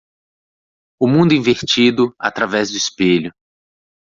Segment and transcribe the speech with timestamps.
[0.99, 3.31] O mundo invertido através do espelho.